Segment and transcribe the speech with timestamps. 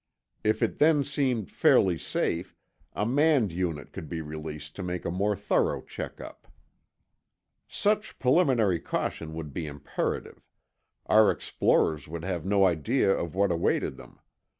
[0.43, 2.55] If it then seemed fairly safe,
[2.93, 6.47] a manned unit could be released to make a more thorough check up.
[7.67, 10.49] Such preliminary caution would be imperative.
[11.05, 14.17] Our explorers would have no idea of what awaited them.